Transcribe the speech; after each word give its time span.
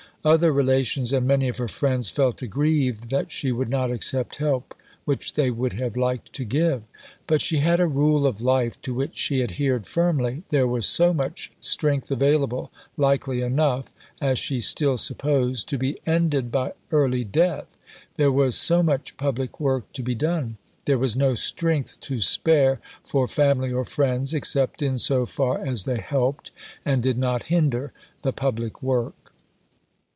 Other 0.23 0.51
relations 0.53 1.11
and 1.13 1.25
many 1.25 1.47
of 1.47 1.57
her 1.57 1.67
friends 1.67 2.09
felt 2.09 2.43
aggrieved 2.43 3.09
that 3.09 3.31
she 3.31 3.51
would 3.51 3.71
not 3.71 3.89
accept 3.89 4.35
help 4.35 4.75
which 5.03 5.33
they 5.33 5.49
would 5.49 5.73
have 5.73 5.97
liked 5.97 6.31
to 6.33 6.43
give. 6.45 6.83
But 7.25 7.41
she 7.41 7.57
had 7.57 7.79
a 7.79 7.87
rule 7.87 8.27
of 8.27 8.39
life 8.39 8.79
to 8.83 8.93
which 8.93 9.17
she 9.17 9.41
adhered 9.41 9.87
firmly. 9.87 10.43
There 10.51 10.67
was 10.67 10.85
so 10.85 11.11
much 11.11 11.49
strength 11.59 12.11
available, 12.11 12.71
likely 12.97 13.41
enough 13.41 13.91
(as 14.21 14.37
she 14.37 14.59
still 14.59 14.95
supposed) 14.99 15.67
to 15.69 15.79
be 15.79 15.99
ended 16.05 16.51
by 16.51 16.73
early 16.91 17.23
death; 17.23 17.79
there 18.13 18.31
was 18.31 18.53
so 18.55 18.83
much 18.83 19.17
public 19.17 19.59
work 19.59 19.91
to 19.93 20.03
be 20.03 20.13
done; 20.13 20.57
there 20.85 20.99
was 20.99 21.15
no 21.15 21.33
strength 21.33 21.99
to 22.01 22.19
spare 22.21 22.79
for 23.03 23.25
family 23.27 23.71
or 23.71 23.85
friends, 23.85 24.35
except 24.35 24.83
in 24.83 24.99
so 24.99 25.25
far 25.25 25.57
as 25.57 25.85
they 25.85 25.97
helped, 25.97 26.51
and 26.85 27.01
did 27.01 27.17
not 27.17 27.47
hinder, 27.47 27.91
the 28.21 28.31
public 28.31 28.83
work. 28.83 29.15